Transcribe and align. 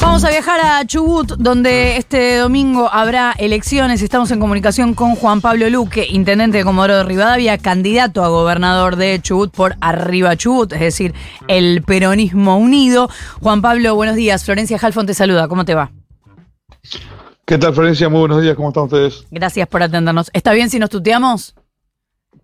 Vamos 0.00 0.24
a 0.24 0.28
viajar 0.30 0.60
a 0.60 0.86
Chubut, 0.86 1.32
donde 1.38 1.96
este 1.96 2.36
domingo 2.36 2.88
habrá 2.92 3.34
elecciones. 3.38 4.02
Estamos 4.02 4.30
en 4.30 4.38
comunicación 4.38 4.94
con 4.94 5.16
Juan 5.16 5.40
Pablo 5.40 5.68
Luque, 5.68 6.06
intendente 6.08 6.58
de 6.58 6.64
Comodoro 6.64 6.98
de 6.98 7.04
Rivadavia, 7.04 7.58
candidato 7.58 8.24
a 8.24 8.28
gobernador 8.28 8.96
de 8.96 9.20
Chubut 9.20 9.52
por 9.52 9.76
Arriba 9.80 10.36
Chubut, 10.36 10.72
es 10.72 10.80
decir, 10.80 11.14
el 11.48 11.82
peronismo 11.82 12.56
unido. 12.56 13.10
Juan 13.42 13.62
Pablo, 13.62 13.94
buenos 13.94 14.16
días. 14.16 14.44
Florencia 14.44 14.78
Halfon 14.80 15.06
te 15.06 15.14
saluda. 15.14 15.48
¿Cómo 15.48 15.64
te 15.64 15.74
va? 15.74 15.90
¿Qué 17.44 17.58
tal, 17.58 17.74
Florencia? 17.74 18.08
Muy 18.08 18.20
buenos 18.20 18.42
días. 18.42 18.54
¿Cómo 18.56 18.68
están 18.68 18.84
ustedes? 18.84 19.26
Gracias 19.30 19.68
por 19.68 19.82
atendernos. 19.82 20.30
¿Está 20.32 20.52
bien 20.52 20.70
si 20.70 20.78
nos 20.78 20.90
tuteamos? 20.90 21.54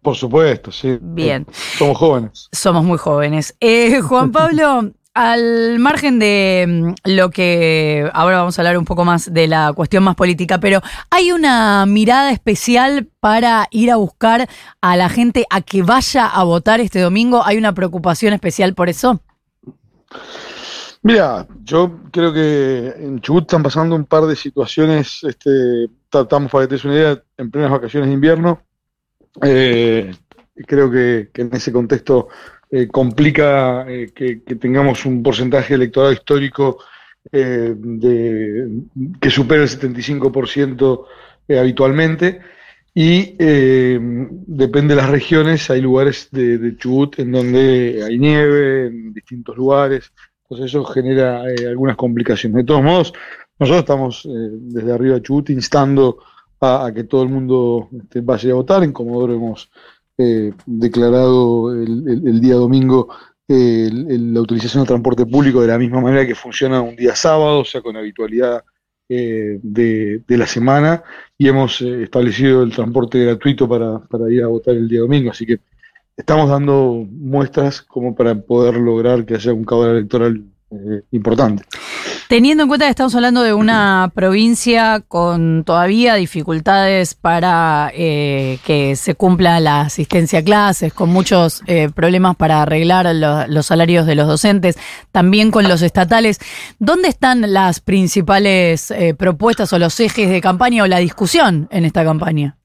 Por 0.02 0.16
supuesto, 0.16 0.72
sí. 0.72 0.98
Bien. 1.00 1.46
Somos 1.78 1.96
jóvenes. 1.96 2.48
Somos 2.52 2.84
muy 2.84 2.98
jóvenes. 2.98 3.54
Eh, 3.60 4.00
Juan 4.00 4.32
Pablo, 4.32 4.90
al 5.14 5.78
margen 5.78 6.18
de 6.18 6.66
mm, 6.68 7.10
lo 7.10 7.30
que 7.30 8.08
ahora 8.14 8.38
vamos 8.38 8.58
a 8.58 8.62
hablar 8.62 8.78
un 8.78 8.84
poco 8.84 9.04
más 9.04 9.32
de 9.32 9.46
la 9.46 9.72
cuestión 9.72 10.04
más 10.04 10.14
política, 10.14 10.58
pero 10.58 10.80
hay 11.10 11.32
una 11.32 11.84
mirada 11.86 12.30
especial 12.30 13.08
para 13.20 13.66
ir 13.70 13.90
a 13.90 13.96
buscar 13.96 14.48
a 14.80 14.96
la 14.96 15.08
gente 15.08 15.46
a 15.50 15.60
que 15.60 15.82
vaya 15.82 16.26
a 16.26 16.44
votar 16.44 16.80
este 16.80 17.00
domingo. 17.00 17.42
¿Hay 17.44 17.58
una 17.58 17.74
preocupación 17.74 18.32
especial 18.32 18.74
por 18.74 18.88
eso? 18.88 19.20
Mira, 21.02 21.48
yo 21.64 21.98
creo 22.12 22.32
que 22.32 22.94
en 22.96 23.20
Chubut 23.20 23.42
están 23.42 23.62
pasando 23.62 23.96
un 23.96 24.04
par 24.04 24.24
de 24.26 24.36
situaciones, 24.36 25.24
este, 25.24 25.88
estamos 26.12 26.50
para 26.50 26.68
que 26.68 26.76
te 26.76 26.86
una 26.86 26.96
idea, 26.96 27.22
en 27.36 27.50
plenas 27.50 27.72
vacaciones 27.72 28.08
de 28.08 28.14
invierno. 28.14 28.62
Eh, 29.42 30.14
creo 30.66 30.90
que, 30.90 31.30
en 31.34 31.54
ese 31.54 31.72
contexto 31.72 32.28
eh, 32.74 32.88
complica 32.88 33.86
eh, 33.88 34.10
que, 34.14 34.36
tengamos 34.56 35.04
un 35.04 35.22
porcentaje 35.22 35.74
electoral 35.74 36.14
histórico 36.14 36.78
de, 37.30 38.68
que 39.20 39.30
supere 39.30 39.62
el 39.62 39.68
75% 39.68 41.04
habitualmente. 41.60 42.40
Y 42.94 43.36
depende 43.38 44.94
de 44.94 45.00
las 45.00 45.08
regiones, 45.08 45.70
hay 45.70 45.80
lugares 45.80 46.28
de, 46.30 46.58
de, 46.58 46.76
Chubut 46.76 47.18
en 47.20 47.30
donde 47.32 48.02
hay 48.04 48.18
nieve, 48.18 48.88
en 48.88 49.14
distintos 49.14 49.56
lugares, 49.56 50.12
entonces 50.42 50.66
eso 50.66 50.84
genera 50.84 51.42
algunas 51.68 51.96
complicaciones. 51.96 52.56
De 52.56 52.64
todos 52.64 52.82
modos, 52.82 53.14
nosotros 53.58 53.80
estamos 53.80 54.28
desde 54.28 54.92
arriba 54.92 55.14
de 55.14 55.22
Chubut 55.22 55.48
instando 55.50 56.18
a, 56.62 56.92
que 56.94 57.04
todo 57.04 57.22
el 57.22 57.28
mundo 57.28 57.88
este, 58.02 58.20
vaya 58.20 58.52
a 58.52 58.54
votar. 58.54 58.84
En 58.84 58.92
Comodoro 58.92 59.34
hemos 59.34 59.70
eh, 60.22 60.52
declarado 60.66 61.72
el, 61.72 62.40
día 62.40 62.54
domingo 62.54 63.08
la 63.48 64.40
utilización 64.40 64.82
del 64.82 64.88
transporte 64.88 65.26
público 65.26 65.60
de 65.60 65.68
la 65.68 65.78
misma 65.78 66.00
manera 66.00 66.26
que 66.26 66.34
funciona 66.34 66.80
un 66.80 66.96
día 66.96 67.14
sábado, 67.14 67.60
o 67.60 67.64
sea, 67.64 67.82
con 67.82 67.96
habitualidad 67.96 68.64
eh, 69.14 69.58
de, 69.62 70.22
la 70.38 70.46
semana, 70.46 71.02
y 71.36 71.46
hemos 71.46 71.82
eh, 71.82 72.04
establecido 72.04 72.62
el 72.62 72.72
transporte 72.72 73.22
gratuito 73.22 73.68
para, 73.68 73.98
para 73.98 74.32
ir 74.32 74.42
a 74.42 74.46
votar 74.46 74.74
el 74.74 74.88
día 74.88 75.00
domingo. 75.00 75.30
Así 75.30 75.44
que 75.44 75.60
estamos 76.16 76.48
dando 76.48 77.06
muestras 77.10 77.82
como 77.82 78.14
para 78.14 78.34
poder 78.34 78.76
lograr 78.76 79.26
que 79.26 79.34
haya 79.34 79.52
un 79.52 79.64
caudal 79.64 79.96
electoral 79.96 80.42
eh, 80.70 81.02
importante. 81.10 81.62
Teniendo 82.32 82.62
en 82.62 82.68
cuenta 82.68 82.86
que 82.86 82.90
estamos 82.92 83.14
hablando 83.14 83.42
de 83.42 83.52
una 83.52 84.10
provincia 84.14 85.04
con 85.06 85.64
todavía 85.64 86.14
dificultades 86.14 87.14
para 87.14 87.92
eh, 87.94 88.58
que 88.64 88.96
se 88.96 89.14
cumpla 89.14 89.60
la 89.60 89.82
asistencia 89.82 90.38
a 90.38 90.42
clases, 90.42 90.94
con 90.94 91.10
muchos 91.10 91.60
eh, 91.66 91.90
problemas 91.94 92.36
para 92.36 92.62
arreglar 92.62 93.14
los 93.14 93.66
salarios 93.66 94.06
de 94.06 94.14
los 94.14 94.26
docentes, 94.26 94.78
también 95.10 95.50
con 95.50 95.68
los 95.68 95.82
estatales, 95.82 96.38
¿dónde 96.78 97.08
están 97.08 97.52
las 97.52 97.80
principales 97.80 98.94
propuestas 99.18 99.70
o 99.74 99.78
los 99.78 100.00
ejes 100.00 100.30
de 100.30 100.40
campaña 100.40 100.84
o 100.84 100.86
la 100.86 101.00
discusión 101.00 101.68
en 101.70 101.84
esta 101.84 102.02
campaña? 102.02 102.56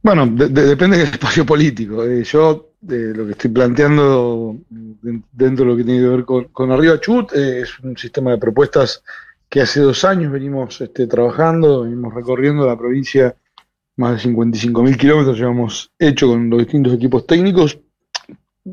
Bueno, 0.00 0.28
depende 0.28 0.96
del 0.96 1.08
espacio 1.08 1.44
político. 1.44 2.06
yo 2.06 2.69
lo 2.82 3.26
que 3.26 3.32
estoy 3.32 3.50
planteando 3.50 4.56
dentro 4.70 5.64
de 5.64 5.70
lo 5.70 5.76
que 5.76 5.84
tiene 5.84 6.00
que 6.00 6.08
ver 6.08 6.24
con, 6.24 6.72
Arriba 6.72 6.98
Chut, 7.00 7.32
eh, 7.34 7.60
es 7.60 7.78
un 7.80 7.96
sistema 7.96 8.30
de 8.30 8.38
propuestas 8.38 9.02
que 9.48 9.60
hace 9.60 9.80
dos 9.80 10.04
años 10.04 10.32
venimos 10.32 10.80
este, 10.80 11.06
trabajando, 11.06 11.82
venimos 11.82 12.14
recorriendo 12.14 12.66
la 12.66 12.78
provincia, 12.78 13.36
más 13.96 14.22
de 14.22 14.30
55.000 14.30 14.96
kilómetros 14.96 15.38
llevamos 15.38 15.90
hecho 15.98 16.28
con 16.28 16.48
los 16.48 16.60
distintos 16.60 16.94
equipos 16.94 17.26
técnicos, 17.26 17.78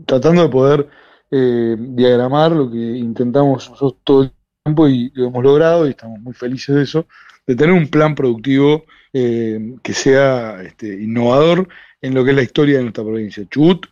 tratando 0.05 0.43
de 0.43 0.49
poder 0.49 0.87
eh, 1.31 1.75
diagramar 1.77 2.51
lo 2.51 2.71
que 2.71 2.77
intentamos 2.77 3.69
nosotros 3.69 3.99
todo 4.03 4.23
el 4.23 4.31
tiempo 4.63 4.87
y 4.87 5.11
lo 5.15 5.27
hemos 5.27 5.43
logrado 5.43 5.87
y 5.87 5.89
estamos 5.89 6.19
muy 6.19 6.33
felices 6.33 6.75
de 6.75 6.83
eso, 6.83 7.07
de 7.45 7.55
tener 7.55 7.73
un 7.73 7.89
plan 7.89 8.15
productivo 8.15 8.85
eh, 9.19 9.73
que 9.81 9.93
sea 9.93 10.61
este, 10.61 10.93
innovador 11.01 11.67
en 12.03 12.13
lo 12.13 12.23
que 12.23 12.29
es 12.29 12.35
la 12.35 12.43
historia 12.43 12.77
de 12.77 12.83
nuestra 12.83 13.03
provincia. 13.03 13.43
Chubut 13.49 13.87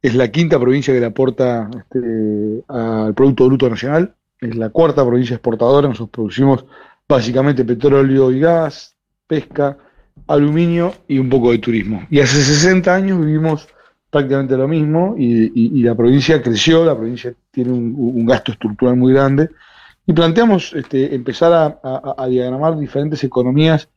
es 0.00 0.14
la 0.14 0.30
quinta 0.30 0.58
provincia 0.58 0.94
que 0.94 1.00
le 1.00 1.04
aporta 1.04 1.68
este, 1.78 2.64
al 2.68 3.12
Producto 3.12 3.48
Bruto 3.48 3.68
Nacional, 3.68 4.14
es 4.40 4.56
la 4.56 4.70
cuarta 4.70 5.04
provincia 5.04 5.34
exportadora, 5.34 5.88
nosotros 5.88 6.08
producimos 6.10 6.64
básicamente 7.06 7.66
petróleo 7.66 8.30
y 8.30 8.40
gas, 8.40 8.96
pesca, 9.26 9.76
aluminio 10.26 10.94
y 11.06 11.18
un 11.18 11.28
poco 11.28 11.52
de 11.52 11.58
turismo. 11.58 12.06
Y 12.08 12.20
hace 12.20 12.40
60 12.40 12.94
años 12.94 13.20
vivimos 13.20 13.68
prácticamente 14.08 14.56
lo 14.56 14.68
mismo 14.68 15.16
y, 15.18 15.82
la 15.82 15.94
provincia 15.94 16.40
creció, 16.40 16.82
la 16.82 16.96
provincia 16.96 17.34
tiene 17.50 17.72
un, 17.72 18.24
gasto 18.24 18.52
estructural 18.52 18.96
muy 18.96 19.12
grande 19.12 19.50
y 20.06 20.14
planteamos 20.14 20.72
este, 20.72 21.14
empezar 21.14 21.78
a 21.82 22.26
diagramar 22.26 22.78
diferentes 22.78 23.22
economías 23.22 23.90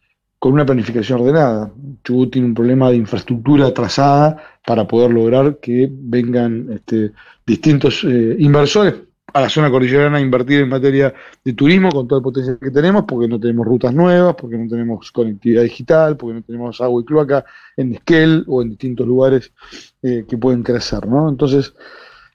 con 0.45 0.53
una 0.53 0.63
planificación 0.63 1.21
ordenada. 1.21 1.71
Chubut 2.03 2.31
tiene 2.31 2.49
un 2.49 2.53
problema 2.53 2.91
de 2.91 2.97
infraestructura 2.97 3.65
atrasada 3.65 4.37
para 4.63 4.87
poder 4.87 5.09
lograr 5.09 5.57
que 5.57 5.89
vengan 5.91 6.67
este, 6.71 7.13
distintos 7.43 8.03
eh, 8.03 8.35
inversores 8.37 8.93
a 9.33 9.41
la 9.41 9.49
zona 9.49 9.71
cordillerana 9.71 10.19
a 10.19 10.21
invertir 10.21 10.59
en 10.59 10.69
materia 10.69 11.11
de 11.43 11.53
turismo 11.53 11.89
con 11.89 12.07
todo 12.07 12.19
el 12.19 12.23
potencial 12.23 12.59
que 12.61 12.69
tenemos, 12.69 13.05
porque 13.07 13.27
no 13.27 13.39
tenemos 13.39 13.65
rutas 13.65 13.91
nuevas, 13.91 14.35
porque 14.35 14.55
no 14.55 14.69
tenemos 14.69 15.11
conectividad 15.11 15.63
digital, 15.63 16.15
porque 16.15 16.35
no 16.35 16.41
tenemos 16.43 16.79
agua 16.79 17.01
y 17.01 17.05
cloaca 17.05 17.43
en 17.75 17.95
Esquel 17.95 18.43
o 18.45 18.61
en 18.61 18.69
distintos 18.69 19.07
lugares 19.07 19.51
eh, 20.03 20.25
que 20.29 20.37
pueden 20.37 20.61
crecer. 20.61 21.07
¿no? 21.07 21.27
Entonces, 21.27 21.73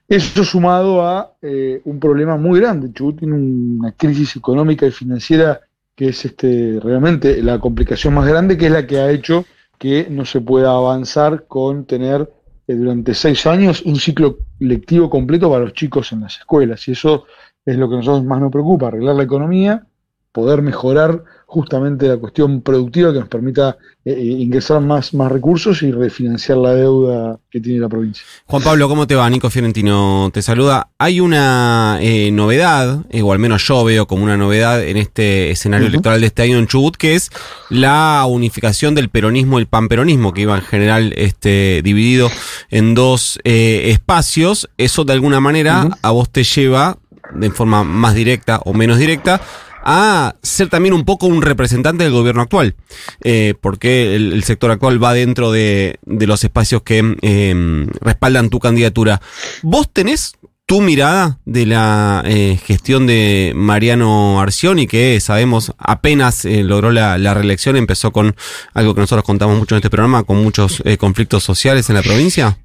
eso 0.09 0.43
sumado 0.43 1.01
a 1.01 1.31
eh, 1.41 1.81
un 1.85 1.97
problema 1.97 2.35
muy 2.35 2.59
grande. 2.59 2.91
Chubut 2.91 3.19
tiene 3.19 3.35
una 3.35 3.93
crisis 3.93 4.35
económica 4.35 4.85
y 4.85 4.91
financiera 4.91 5.61
que 5.95 6.09
es 6.09 6.25
este, 6.25 6.79
realmente 6.81 7.41
la 7.43 7.59
complicación 7.59 8.13
más 8.13 8.27
grande, 8.27 8.57
que 8.57 8.67
es 8.67 8.71
la 8.71 8.87
que 8.87 8.99
ha 8.99 9.11
hecho 9.11 9.45
que 9.77 10.07
no 10.09 10.25
se 10.25 10.41
pueda 10.41 10.71
avanzar 10.71 11.45
con 11.47 11.85
tener 11.85 12.31
eh, 12.67 12.75
durante 12.75 13.13
seis 13.13 13.45
años 13.47 13.81
un 13.83 13.95
ciclo 13.95 14.37
lectivo 14.59 15.09
completo 15.09 15.49
para 15.49 15.63
los 15.65 15.73
chicos 15.73 16.11
en 16.11 16.21
las 16.21 16.37
escuelas. 16.37 16.87
Y 16.87 16.91
eso 16.91 17.25
es 17.65 17.77
lo 17.77 17.89
que 17.89 17.95
a 17.95 17.97
nosotros 17.97 18.23
más 18.23 18.39
nos 18.39 18.51
preocupa, 18.51 18.87
arreglar 18.87 19.15
la 19.15 19.23
economía, 19.23 19.87
poder 20.31 20.61
mejorar 20.61 21.23
justamente 21.51 22.07
la 22.07 22.15
cuestión 22.15 22.61
productiva 22.61 23.11
que 23.11 23.19
nos 23.19 23.27
permita 23.27 23.77
eh, 24.05 24.13
eh, 24.13 24.23
ingresar 24.23 24.79
más, 24.79 25.13
más 25.13 25.29
recursos 25.29 25.83
y 25.83 25.91
refinanciar 25.91 26.57
la 26.57 26.73
deuda 26.73 27.39
que 27.51 27.59
tiene 27.59 27.81
la 27.81 27.89
provincia. 27.89 28.23
Juan 28.45 28.63
Pablo, 28.63 28.87
¿cómo 28.87 29.05
te 29.05 29.15
va? 29.15 29.29
Nico 29.29 29.49
Fiorentino 29.49 30.29
te 30.33 30.41
saluda. 30.41 30.91
Hay 30.97 31.19
una 31.19 31.97
eh, 31.99 32.31
novedad, 32.31 33.01
o 33.21 33.33
al 33.33 33.39
menos 33.39 33.67
yo 33.67 33.83
veo 33.83 34.07
como 34.07 34.23
una 34.23 34.37
novedad 34.37 34.81
en 34.81 34.95
este 34.95 35.51
escenario 35.51 35.87
electoral 35.87 36.21
de 36.21 36.27
este 36.27 36.43
año 36.43 36.57
en 36.57 36.67
Chubut, 36.67 36.95
que 36.95 37.15
es 37.15 37.31
la 37.69 38.25
unificación 38.29 38.95
del 38.95 39.09
peronismo 39.09 39.59
y 39.59 39.63
el 39.63 39.67
panperonismo, 39.67 40.31
que 40.31 40.43
iba 40.43 40.55
en 40.55 40.63
general 40.63 41.13
este, 41.17 41.81
dividido 41.83 42.31
en 42.69 42.95
dos 42.95 43.39
espacios. 43.43 44.69
Eso 44.77 45.03
de 45.03 45.11
alguna 45.11 45.41
manera 45.41 45.89
a 46.01 46.11
vos 46.11 46.29
te 46.29 46.45
lleva, 46.45 46.97
de 47.35 47.49
forma 47.49 47.83
más 47.83 48.15
directa 48.15 48.61
o 48.63 48.73
menos 48.73 48.97
directa, 48.97 49.41
a 49.83 50.35
ser 50.41 50.69
también 50.69 50.93
un 50.93 51.05
poco 51.05 51.27
un 51.27 51.41
representante 51.41 52.03
del 52.03 52.13
gobierno 52.13 52.41
actual, 52.41 52.75
eh, 53.21 53.55
porque 53.59 54.15
el, 54.15 54.43
sector 54.43 54.71
actual 54.71 55.03
va 55.03 55.13
dentro 55.13 55.51
de, 55.51 55.99
los 56.05 56.43
espacios 56.43 56.83
que 56.83 56.99
em, 57.21 57.87
respaldan 57.99 58.49
tu 58.49 58.59
candidatura. 58.59 59.21
¿Vos 59.63 59.89
tenés 59.91 60.33
tu 60.65 60.81
mirada 60.81 61.39
de 61.45 61.65
la 61.65 62.23
eh, 62.25 62.57
gestión 62.63 63.05
de 63.05 63.51
Mariano 63.55 64.39
Arcioni, 64.39 64.87
que 64.87 65.19
sabemos 65.19 65.73
apenas 65.77 66.45
eh, 66.45 66.63
logró 66.63 66.91
la, 66.91 67.33
reelección, 67.33 67.75
empezó 67.75 68.11
con 68.11 68.35
algo 68.73 68.95
que 68.95 69.01
nosotros 69.01 69.25
contamos 69.25 69.57
mucho 69.57 69.75
en 69.75 69.79
este 69.79 69.89
programa, 69.89 70.23
con 70.23 70.41
muchos 70.41 70.81
conflictos 70.97 71.43
sociales 71.43 71.89
en 71.89 71.95
la 71.95 72.03
provincia? 72.03 72.57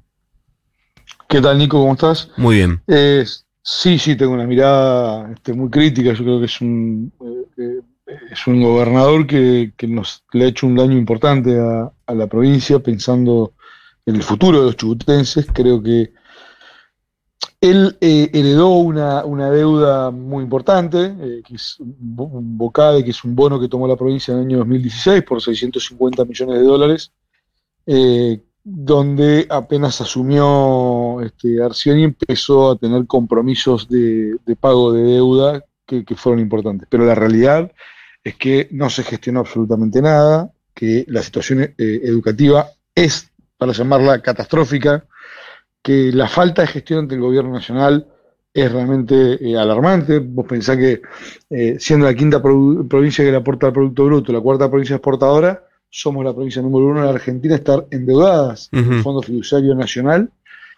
¿Qué 1.27 1.41
tal, 1.41 1.57
Nico? 1.57 1.79
¿Cómo 1.81 1.93
estás? 1.93 2.29
Muy 2.37 2.55
bien. 2.55 2.81
Sí, 3.69 3.99
sí, 3.99 4.15
tengo 4.15 4.31
una 4.31 4.47
mirada 4.47 5.29
este, 5.33 5.51
muy 5.51 5.69
crítica. 5.69 6.13
Yo 6.13 6.23
creo 6.23 6.39
que 6.39 6.45
es 6.45 6.61
un, 6.61 7.11
eh, 7.57 7.81
es 8.31 8.47
un 8.47 8.63
gobernador 8.63 9.27
que, 9.27 9.73
nos 9.89 10.23
le 10.31 10.45
ha 10.45 10.47
hecho 10.47 10.67
un 10.67 10.75
daño 10.75 10.97
importante 10.97 11.59
a, 11.59 11.91
la 12.13 12.27
provincia, 12.27 12.79
pensando 12.79 13.55
en 14.05 14.15
el 14.15 14.23
futuro 14.23 14.59
de 14.59 14.65
los 14.67 14.77
chubutenses. 14.77 15.47
Creo 15.53 15.83
que 15.83 16.13
Él 17.59 17.97
eh, 17.99 18.29
heredó 18.33 18.69
una, 18.69 19.25
una, 19.25 19.51
deuda 19.51 20.11
muy 20.11 20.45
importante, 20.45 21.13
eh, 21.19 21.41
que 21.45 21.55
es 21.55 21.77
un 21.81 22.57
Bocade, 22.57 23.03
que 23.03 23.11
es 23.11 23.21
un 23.25 23.35
bono 23.35 23.59
que 23.59 23.67
tomó 23.67 23.85
la 23.85 23.97
provincia 23.97 24.31
en 24.31 24.39
el 24.39 24.45
año 24.45 24.57
2016 24.59 25.23
por 25.23 25.41
650 25.41 26.23
millones 26.23 26.55
de 26.55 26.63
dólares, 26.65 27.11
eh, 27.85 28.41
donde 28.63 29.45
apenas 29.49 29.99
asumió 29.99 30.45
este, 31.21 31.61
Arcioni 31.61 32.03
empezó 32.03 32.71
a 32.71 32.77
tener 32.77 33.05
compromisos 33.05 33.87
de, 33.89 34.37
de 34.45 34.55
pago 34.55 34.93
de 34.93 35.03
deuda 35.03 35.63
que, 35.85 36.03
que, 36.05 36.15
fueron 36.15 36.39
importantes. 36.39 36.87
Pero 36.89 37.05
la 37.05 37.15
realidad 37.15 37.71
es 38.23 38.35
que 38.35 38.67
no 38.71 38.89
se 38.89 39.03
gestionó 39.03 39.41
absolutamente 39.41 40.01
nada, 40.01 40.51
que 40.73 41.05
la 41.07 41.23
situación 41.23 41.73
educativa 41.77 42.67
es, 42.93 43.31
para 43.57 43.71
llamarla 43.71 44.21
catastrófica, 44.21 45.05
que 45.81 46.11
la 46.11 46.27
falta 46.27 46.63
de 46.63 46.67
gestión 46.67 47.07
del 47.07 47.21
gobierno 47.21 47.53
nacional 47.53 48.07
es 48.53 48.71
realmente 48.71 49.37
eh, 49.39 49.57
alarmante. 49.57 50.19
Vos 50.19 50.45
pensás 50.47 50.77
que 50.77 51.01
eh, 51.49 51.77
siendo 51.79 52.05
la 52.05 52.13
quinta 52.13 52.41
provincia 52.41 53.23
que 53.23 53.31
le 53.31 53.37
aporta 53.37 53.67
al 53.67 53.73
Producto 53.73 54.05
Bruto, 54.05 54.33
la 54.33 54.41
cuarta 54.41 54.69
provincia 54.69 54.95
exportadora, 54.95 55.63
somos 55.89 56.25
la 56.25 56.33
provincia 56.33 56.61
número 56.61 56.87
uno 56.87 57.01
de 57.01 57.05
la 57.05 57.13
Argentina 57.13 57.53
a 57.53 57.57
estar 57.57 57.85
endeudadas 57.91 58.69
en 58.71 58.91
el 58.91 59.01
Fondo 59.01 59.21
Fiduciario 59.21 59.75
Nacional 59.75 60.31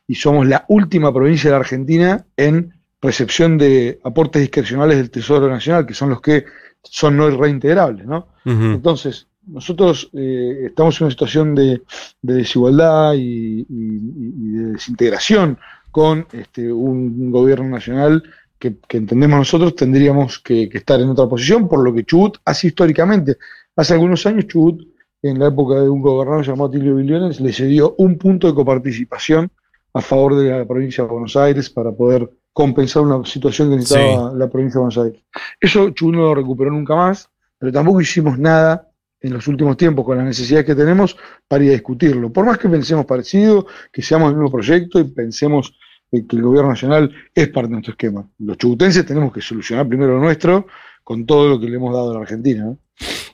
y 0.09 0.15
somos 0.15 0.47
la 0.47 0.65
última 0.69 1.13
provincia 1.13 1.51
de 1.51 1.51
la 1.51 1.59
Argentina 1.59 2.25
en 2.35 2.73
recepción 2.99 3.59
de 3.59 3.99
aportes 4.03 4.41
discrecionales 4.41 4.97
del 4.97 5.11
Tesoro 5.11 5.47
Nacional, 5.47 5.85
que 5.85 5.93
son 5.93 6.09
los 6.09 6.19
que 6.19 6.45
son 6.81 7.15
no 7.15 7.29
reintegrables, 7.29 8.07
¿no? 8.07 8.29
Entonces, 8.43 9.27
nosotros 9.45 10.09
eh, 10.13 10.63
estamos 10.65 10.99
en 10.99 11.05
una 11.05 11.11
situación 11.11 11.53
de, 11.53 11.83
desigualdad 12.23 13.13
y, 13.17 13.65
de 13.69 14.71
desintegración 14.73 15.59
con 15.91 16.25
este, 16.31 16.73
un 16.73 17.29
gobierno 17.29 17.69
nacional 17.69 18.23
que, 18.57 18.77
entendemos 18.89 19.37
nosotros 19.37 19.75
tendríamos 19.75 20.39
que, 20.39 20.71
estar 20.73 20.99
en 20.99 21.09
otra 21.09 21.27
posición, 21.27 21.69
por 21.69 21.83
lo 21.83 21.93
que 21.93 22.03
Chubut 22.03 22.37
hace 22.45 22.69
históricamente. 22.69 23.37
Hace 23.75 23.93
algunos 23.93 24.25
años 24.25 24.47
Chubut, 24.47 24.87
en 25.21 25.37
la 25.37 25.49
época 25.49 25.75
de 25.75 25.87
un 25.87 26.01
gobernador 26.01 26.43
llamado 26.43 26.71
Tilio 26.71 26.95
Biliones, 26.95 27.39
le 27.39 27.53
cedió 27.53 27.93
un 27.99 28.17
punto 28.17 28.47
de 28.47 28.55
coparticipación 28.55 29.51
a 29.93 30.01
favor 30.01 30.35
de 30.35 30.49
la 30.49 30.65
provincia 30.65 31.03
de 31.03 31.09
Buenos 31.09 31.35
Aires 31.35 31.69
para 31.69 31.91
poder 31.91 32.29
compensar 32.53 33.03
una 33.03 33.25
situación 33.25 33.69
que 33.69 33.77
necesitaba 33.77 34.33
la 34.33 34.49
provincia 34.49 34.79
de 34.79 34.79
Buenos 34.79 34.97
Aires. 34.97 35.23
Eso 35.59 35.89
Chubut 35.91 36.15
no 36.15 36.21
lo 36.21 36.35
recuperó 36.35 36.71
nunca 36.71 36.95
más, 36.95 37.29
pero 37.57 37.71
tampoco 37.71 38.01
hicimos 38.01 38.37
nada 38.37 38.89
en 39.21 39.33
los 39.33 39.47
últimos 39.47 39.77
tiempos 39.77 40.05
con 40.05 40.17
las 40.17 40.25
necesidades 40.25 40.65
que 40.65 40.75
tenemos 40.75 41.17
para 41.47 41.63
ir 41.63 41.71
a 41.71 41.73
discutirlo. 41.73 42.31
Por 42.31 42.45
más 42.45 42.57
que 42.57 42.69
pensemos 42.69 43.05
parecido, 43.05 43.67
que 43.91 44.01
seamos 44.01 44.29
el 44.29 44.35
mismo 44.35 44.51
proyecto 44.51 44.99
y 44.99 45.03
pensemos 45.05 45.77
que 46.11 46.25
el 46.31 46.41
gobierno 46.41 46.69
nacional 46.69 47.11
es 47.35 47.47
parte 47.49 47.67
de 47.67 47.73
nuestro 47.73 47.91
esquema. 47.91 48.27
Los 48.39 48.57
chubutenses 48.57 49.05
tenemos 49.05 49.31
que 49.31 49.41
solucionar 49.41 49.87
primero 49.87 50.13
lo 50.13 50.19
nuestro 50.19 50.67
con 51.03 51.25
todo 51.25 51.49
lo 51.49 51.59
que 51.59 51.67
le 51.67 51.75
hemos 51.75 51.93
dado 51.93 52.11
a 52.11 52.13
la 52.15 52.21
Argentina. 52.21 52.75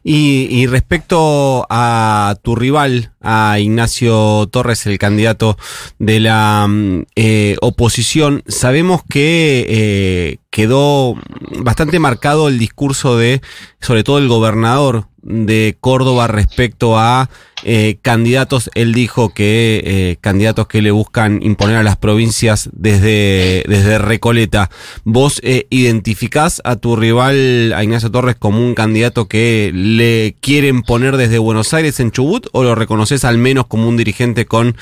Y, 0.08 0.68
respecto 0.68 1.66
a 1.68 2.36
tu 2.44 2.56
rival, 2.56 3.14
a 3.22 3.58
Ignacio 3.58 4.48
Torres, 4.52 4.86
el 4.86 5.00
candidato 5.00 5.58
de 5.98 6.20
la 6.20 6.68
mm, 6.70 7.06
eh, 7.16 7.56
oposición, 7.60 8.44
sabemos 8.46 9.02
que 9.10 9.66
eh, 9.68 10.38
quedó 10.52 11.16
bastante 11.58 11.98
marcado 11.98 12.50
el 12.50 12.60
discurso 12.60 13.18
de, 13.18 13.42
sobre 13.82 14.04
todo 14.04 14.20
el 14.20 14.28
gobernador 14.28 15.08
de 15.26 15.76
Córdoba 15.82 16.28
respecto 16.28 16.98
a 16.98 17.30
eh, 17.64 17.98
candidatos. 18.02 18.70
Él 18.76 18.94
dijo 18.94 19.34
que 19.34 19.82
eh, 19.84 20.18
candidatos 20.22 20.68
que 20.68 20.84
le 20.84 20.92
buscan 20.92 21.42
imponer 21.42 21.78
a 21.78 21.84
las 21.84 21.98
provincias 21.98 22.70
desde, 22.74 23.64
desde 23.68 23.98
Recoleta. 23.98 24.70
¿Vos 25.04 25.42
eh, 25.44 25.66
identificás 25.72 26.62
a 26.64 26.76
tu 26.76 26.96
rival, 26.96 27.74
a 27.76 27.84
Ignacio 27.84 28.12
Torres, 28.12 28.36
como 28.38 28.60
un 28.60 28.76
candidato 28.76 29.28
que 29.28 29.72
le 29.74 30.36
quieren 30.42 30.84
poner 30.84 31.18
desde 31.18 31.40
Buenos 31.40 31.74
Aires 31.74 32.00
en 32.00 32.12
Chubut 32.12 32.48
o 32.52 32.64
lo 32.64 32.76
reconoces 32.76 33.26
al 33.26 33.40
menos 33.40 33.66
como 33.66 33.90
un 33.90 33.98
dirigente 33.98 34.46
con, 34.46 34.78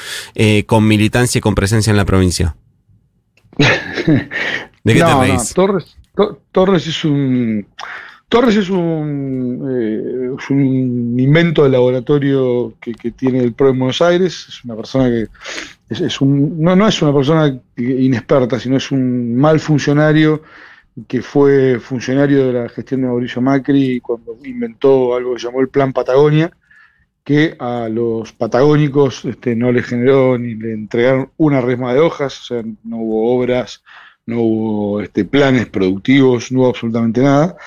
con 0.67 0.87
militancia 0.87 1.39
y 1.39 1.41
con 1.41 1.55
presencia 1.55 1.91
en 1.91 1.97
la 1.97 2.05
provincia? 2.05 2.57
¿De 3.57 4.93
qué 4.93 4.99
te 4.99 5.15
reís? 5.15 5.53
Torres, 5.53 5.95
Torres 6.51 6.87
es 6.87 7.05
un 7.05 7.65
Torres 8.33 8.55
es 8.55 8.71
un, 8.71 9.63
eh, 9.69 10.35
es 10.35 10.49
un 10.49 11.19
invento 11.19 11.65
de 11.65 11.69
laboratorio 11.69 12.73
que, 12.81 13.11
tiene 13.11 13.43
el 13.43 13.53
PRO 13.53 13.69
en 13.69 13.77
Buenos 13.77 14.01
Aires, 14.01 14.47
es 14.49 14.65
una 14.65 14.75
persona 14.75 15.07
que 15.07 15.27
es, 15.87 16.19
un, 16.19 16.59
no, 16.59 16.75
no 16.75 16.87
es 16.87 16.99
una 17.03 17.13
persona 17.13 17.55
inexperta, 17.77 18.59
sino 18.59 18.77
es 18.77 18.89
un 18.89 19.35
mal 19.35 19.59
funcionario 19.59 20.41
que 21.07 21.21
fue 21.21 21.79
funcionario 21.79 22.47
de 22.47 22.53
la 22.53 22.69
gestión 22.69 23.01
de 23.01 23.07
Mauricio 23.07 23.39
Macri 23.39 23.99
cuando 23.99 24.35
inventó 24.43 25.15
algo 25.15 25.35
que 25.35 25.43
llamó 25.43 25.61
el 25.61 25.69
Plan 25.69 25.93
Patagonia, 25.93 26.51
que 27.23 27.55
a 27.59 27.87
los 27.87 28.33
patagónicos 28.33 29.25
este, 29.25 29.55
no 29.55 29.71
le 29.71 29.83
generó 29.83 30.39
ni 30.39 30.55
le 30.55 30.73
entregaron 30.73 31.29
una 31.37 31.61
resma 31.61 31.93
de 31.93 31.99
hojas, 31.99 32.41
o 32.41 32.45
sea, 32.45 32.63
no 32.83 32.97
hubo 32.97 33.37
obras, 33.37 33.83
no 34.25 34.41
hubo 34.41 35.01
este, 35.01 35.25
planes 35.25 35.67
productivos, 35.67 36.51
no 36.51 36.61
hubo 36.61 36.69
absolutamente 36.69 37.21
nada. 37.21 37.57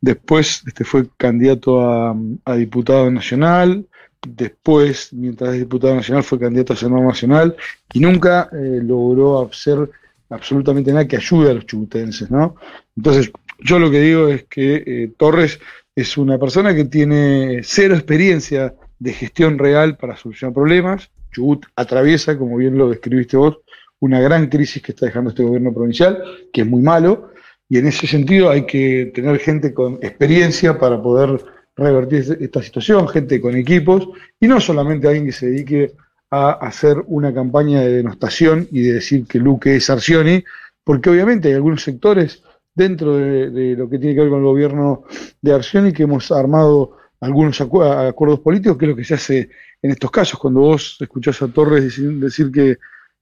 Después 0.00 0.62
este, 0.66 0.84
fue 0.84 1.06
candidato 1.16 1.80
a, 1.80 2.56
diputado 2.56 3.10
nacional, 3.10 3.86
después, 4.26 5.12
mientras 5.12 5.54
es 5.54 5.60
diputado 5.60 5.94
nacional, 5.94 6.24
fue 6.24 6.38
candidato 6.38 6.72
a 6.72 6.76
senador 6.76 7.06
nacional 7.06 7.56
y 7.92 8.00
nunca 8.00 8.48
eh, 8.52 8.80
logró 8.82 9.42
hacer 9.42 9.90
absolutamente 10.30 10.92
nada 10.92 11.06
que 11.06 11.16
ayude 11.16 11.50
a 11.50 11.54
los 11.54 11.66
chubutenses, 11.66 12.30
¿no? 12.30 12.56
Entonces, 12.96 13.30
yo 13.60 13.78
lo 13.78 13.90
que 13.90 14.00
digo 14.00 14.28
es 14.28 14.44
que 14.44 14.82
eh, 14.86 15.12
Torres 15.16 15.60
es 15.94 16.16
una 16.16 16.38
persona 16.38 16.74
que 16.74 16.84
tiene 16.84 17.60
cero 17.64 17.94
experiencia 17.94 18.74
de 18.98 19.12
gestión 19.12 19.58
real 19.58 19.96
para 19.96 20.16
solucionar 20.16 20.54
problemas. 20.54 21.10
Chubut 21.32 21.66
atraviesa, 21.76 22.38
como 22.38 22.56
bien 22.56 22.78
lo 22.78 22.88
describiste 22.88 23.36
vos, 23.36 23.58
una 24.00 24.20
gran 24.20 24.48
crisis 24.48 24.82
que 24.82 24.92
está 24.92 25.06
dejando 25.06 25.30
este 25.30 25.42
gobierno 25.42 25.72
provincial, 25.72 26.22
que 26.52 26.62
es 26.62 26.66
muy 26.66 26.82
malo, 26.82 27.32
y 27.68 27.78
en 27.78 27.86
ese 27.86 28.06
sentido 28.06 28.50
hay 28.50 28.64
que 28.66 29.12
tener 29.14 29.38
gente 29.38 29.74
con 29.74 29.94
experiencia 29.94 30.78
para 30.78 31.02
poder 31.02 31.44
revertir 31.76 32.38
esta 32.40 32.62
situación, 32.62 33.08
gente 33.08 33.40
con 33.40 33.54
equipos, 33.56 34.08
y 34.40 34.48
no 34.48 34.60
solamente 34.60 35.06
alguien 35.06 35.26
que 35.26 35.32
se 35.32 35.46
dedique 35.46 35.92
a 36.30 36.52
hacer 36.52 37.02
una 37.06 37.32
campaña 37.32 37.80
de 37.80 37.98
denostación 37.98 38.68
y 38.70 38.82
de 38.82 38.94
decir 38.94 39.26
que 39.26 39.38
Luque 39.38 39.76
es 39.76 39.88
Arcioni, 39.88 40.44
porque 40.84 41.10
obviamente 41.10 41.48
hay 41.48 41.54
algunos 41.54 41.82
sectores 41.82 42.42
dentro 42.74 43.16
de, 43.16 43.74
lo 43.76 43.88
que 43.88 43.98
tiene 43.98 44.14
que 44.14 44.20
ver 44.22 44.30
con 44.30 44.38
el 44.38 44.44
gobierno 44.44 45.04
de 45.40 45.52
Arcioni 45.52 45.92
que 45.92 46.04
hemos 46.04 46.30
armado 46.30 46.96
algunos 47.20 47.60
acuerdos 47.60 48.40
políticos, 48.40 48.78
que 48.78 48.84
es 48.84 48.90
lo 48.90 48.96
que 48.96 49.04
se 49.04 49.14
hace 49.14 49.50
en 49.82 49.90
estos 49.90 50.10
casos. 50.10 50.38
Cuando 50.38 50.60
vos 50.60 50.96
escuchás 51.00 51.42
a 51.42 51.48
Torres 51.48 52.00
decir 52.20 52.52
que 52.52 52.78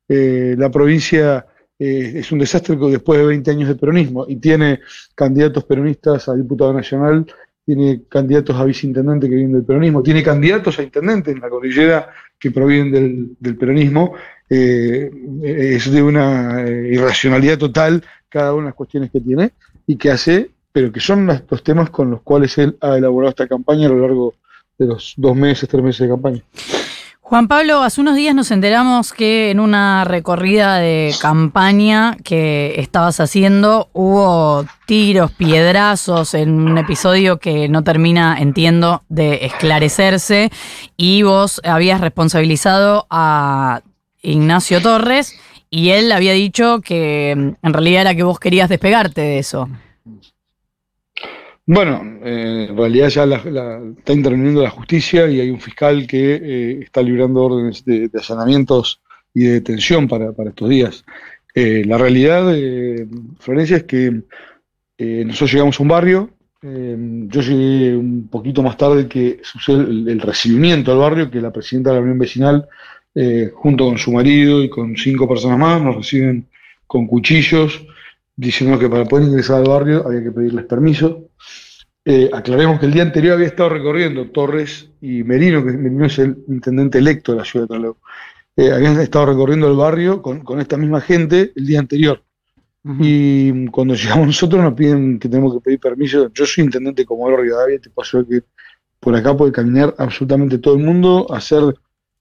eh, 0.08 0.54
la 0.56 0.70
provincia 0.70 1.46
eh, 1.78 2.12
es 2.16 2.32
un 2.32 2.38
desastre 2.38 2.76
después 2.76 3.18
de 3.20 3.26
20 3.26 3.50
años 3.50 3.68
de 3.68 3.75
peronismo 3.75 4.25
y 4.28 4.36
tiene 4.36 4.80
candidatos 5.14 5.64
peronistas 5.64 6.28
a 6.28 6.34
diputado 6.34 6.72
nacional, 6.72 7.26
tiene 7.64 8.02
candidatos 8.08 8.56
a 8.56 8.64
viceintendente 8.64 9.28
que 9.28 9.34
vienen 9.34 9.54
del 9.54 9.64
peronismo, 9.64 10.02
tiene 10.02 10.22
candidatos 10.22 10.78
a 10.78 10.82
intendente 10.82 11.32
en 11.32 11.40
la 11.40 11.48
cordillera 11.48 12.10
que 12.38 12.50
provienen 12.50 13.36
del, 13.40 13.56
peronismo. 13.56 14.14
Eh, 14.48 15.10
es 15.42 15.90
de 15.90 16.02
una 16.02 16.64
irracionalidad 16.68 17.58
total 17.58 18.04
cada 18.28 18.54
una 18.54 18.62
de 18.62 18.68
las 18.68 18.75
cuestiones 18.75 19.10
que 19.10 19.20
tiene 19.20 19.50
y 19.86 19.96
que 19.96 20.10
hace, 20.10 20.50
pero 20.70 20.92
que 20.92 21.00
son 21.00 21.26
los 21.26 21.62
temas 21.64 21.90
con 21.90 22.10
los 22.12 22.22
cuales 22.22 22.56
él 22.58 22.76
ha 22.80 22.96
elaborado 22.96 23.30
esta 23.30 23.48
campaña 23.48 23.86
a 23.86 23.90
lo 23.90 24.00
largo 24.00 24.34
de 24.78 24.86
los 24.86 25.14
dos 25.16 25.34
meses, 25.34 25.68
tres 25.68 25.82
meses 25.82 26.02
de 26.02 26.08
campaña. 26.08 26.42
Juan 27.28 27.49
Pablo, 27.49 27.83
hace 27.83 28.00
unos 28.00 28.14
días 28.14 28.37
nos 28.37 28.52
enteramos 28.52 29.12
que 29.12 29.50
en 29.50 29.59
una 29.59 30.04
recorrida 30.04 30.76
de 30.76 31.12
campaña 31.21 32.16
que 32.23 32.76
estabas 32.78 33.18
haciendo 33.18 33.88
hubo 33.92 34.64
tiros, 34.87 35.33
piedrazos 35.33 36.35
en 36.35 36.50
un 36.50 36.78
episodio 36.78 37.38
que 37.38 37.68
no 37.68 37.83
termina, 37.83 38.37
entiendo, 38.38 39.02
de 39.09 39.45
esclarecerse 39.45 40.52
y 40.97 41.23
vos 41.23 41.61
habías 41.64 42.00
responsabilizado 42.00 43.09
a 43.11 43.80
Ignacio 44.23 44.80
Torres 44.80 45.37
y 45.68 45.88
él 45.90 46.12
había 46.12 46.33
dicho 46.33 46.80
que 46.80 47.33
en 47.33 47.56
realidad 47.61 48.02
era 48.02 48.14
que 48.14 48.23
vos 48.23 48.38
querías 48.38 48.68
despegarte 48.68 49.23
de 49.23 49.38
eso. 49.40 49.68
Bueno, 51.68 52.20
eh, 52.25 52.68
en 52.70 52.76
realidad 52.76 53.08
ya 53.08 53.25
está 53.25 54.12
interviniendo 54.12 54.62
la 54.62 54.70
justicia 54.70 55.28
y 55.28 55.40
hay 55.40 55.50
un 55.50 55.61
fiscal 55.61 56.06
que 56.06 56.35
eh, 56.37 56.80
está 56.85 57.02
librando 57.02 57.42
órdenes 57.42 57.85
de, 57.85 58.08
allanamientos 58.14 59.00
y 59.35 59.44
de 59.44 59.52
detención 59.54 60.06
para, 60.06 60.30
estos 60.46 60.68
días. 60.68 61.04
Eh, 61.52 61.82
la 61.85 61.99
realidad, 61.99 62.54
Florencia, 63.40 63.78
es 63.78 63.85
que 63.85 64.23
nosotros 64.99 65.52
llegamos 65.52 65.80
a 65.80 65.82
un 65.82 65.88
barrio, 65.88 66.30
yo 66.62 67.40
llegué 67.40 67.96
un 67.96 68.28
poquito 68.28 68.62
más 68.62 68.76
tarde 68.76 69.08
que 69.08 69.40
sucede 69.42 69.82
el, 69.82 70.20
recibimiento 70.20 70.92
al 70.92 70.99
barrio, 70.99 71.30
que 71.30 71.40
la 71.40 71.52
presidenta 71.52 71.90
de 71.90 71.96
la 71.96 72.02
Unión 72.02 72.18
Vecinal, 72.18 72.68
junto 73.54 73.87
con 73.87 73.99
su 73.99 74.12
marido 74.12 74.62
y 74.62 74.68
con 74.68 74.96
cinco 74.96 75.28
personas 75.28 75.58
más, 75.58 75.82
nos 75.82 75.96
reciben 75.96 76.46
con 76.87 77.06
cuchillos, 77.06 77.85
diciendo 78.37 78.78
que 78.78 78.88
para 78.88 79.05
poder 79.05 79.28
ingresar 79.28 79.57
al 79.57 79.69
barrio 79.69 80.07
había 80.07 80.23
que 80.23 80.31
pedirles 80.31 80.66
permiso. 80.66 81.31
Eh, 82.05 82.31
aclaremos 82.33 82.78
que 82.78 82.87
el 82.87 82.93
día 82.93 83.02
anterior 83.02 83.35
había 83.35 83.49
estado 83.49 83.71
recorriendo 83.71 84.31
Torres 84.31 84.90
y 85.00 85.25
Merino, 85.25 85.64
que 85.64 85.73
Merino 85.73 86.07
es 86.07 86.19
el 86.19 86.37
intendente 86.47 86.99
electo 86.99 87.33
de 87.33 87.38
la 87.38 87.45
ciudad 87.45 87.66
de 87.66 87.75
Trelew. 87.75 87.97
Eh, 88.57 88.71
habían 88.71 89.00
estado 89.00 89.26
recorriendo 89.26 89.69
el 89.69 89.76
barrio 89.76 90.23
con, 90.23 90.40
con, 90.40 90.61
esta 90.61 90.76
misma 90.76 91.00
gente 91.00 91.52
el 91.57 91.66
día 91.66 91.81
anterior. 91.81 92.23
Y 93.00 93.66
cuando 93.71 93.95
llegamos 93.95 94.28
nosotros 94.28 94.62
nos 94.62 94.75
piden 94.75 95.19
que 95.19 95.28
tenemos 95.28 95.52
que 95.55 95.61
pedir 95.61 95.81
permiso. 95.81 96.31
Yo 96.33 96.47
soy 96.47 96.64
intendente 96.64 97.05
como 97.05 97.23
Comodoro 97.23 97.43
Rivadavia, 97.43 97.81
te 97.81 97.90
paso 97.90 98.25
que 98.25 98.43
por 99.00 99.14
acá 99.16 99.37
puede 99.37 99.50
caminar 99.50 99.95
absolutamente 99.99 100.59
todo 100.59 100.76
el 100.76 100.85
mundo, 100.85 101.26
hacer 101.31 101.62